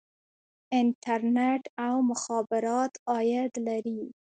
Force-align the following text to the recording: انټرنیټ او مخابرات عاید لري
انټرنیټ 0.79 1.63
او 1.87 1.95
مخابرات 2.09 2.93
عاید 3.09 3.53
لري 3.67 3.99